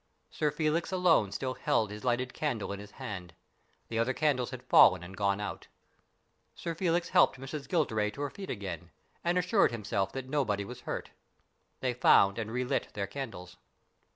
Sir 0.31 0.49
Felix 0.49 0.91
alone 0.91 1.31
still 1.31 1.53
held 1.53 1.91
his 1.91 2.03
lighted 2.03 2.33
candle 2.33 2.71
in 2.71 2.79
his 2.79 2.89
hand. 2.93 3.35
The 3.87 3.99
other 3.99 4.15
candles 4.15 4.49
had 4.49 4.63
fallen 4.63 5.03
and 5.03 5.15
gone 5.15 5.39
out. 5.39 5.67
BURDON'S 5.67 5.99
TOMB 5.99 6.53
77 6.55 6.55
Sir 6.55 6.75
Felix 6.79 7.09
helped 7.09 7.37
Miss 7.37 7.67
Gilderay 7.67 8.09
to 8.13 8.21
her 8.23 8.31
feet 8.31 8.49
again, 8.49 8.89
and 9.23 9.37
assured 9.37 9.69
himself 9.71 10.11
that 10.13 10.27
nobody 10.27 10.65
was 10.65 10.81
hurt. 10.89 11.11
They 11.81 11.93
found 11.93 12.39
and 12.39 12.51
relit 12.51 12.87
their 12.95 13.05
candles. 13.05 13.57